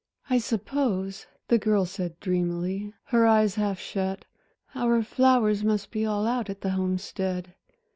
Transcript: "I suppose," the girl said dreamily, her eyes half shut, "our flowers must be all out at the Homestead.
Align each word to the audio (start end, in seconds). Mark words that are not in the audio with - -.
"I 0.31 0.39
suppose," 0.39 1.27
the 1.47 1.59
girl 1.59 1.85
said 1.85 2.19
dreamily, 2.19 2.91
her 3.03 3.27
eyes 3.27 3.53
half 3.53 3.79
shut, 3.79 4.25
"our 4.73 5.03
flowers 5.03 5.63
must 5.63 5.91
be 5.91 6.07
all 6.07 6.25
out 6.25 6.49
at 6.49 6.61
the 6.61 6.71
Homestead. 6.71 7.53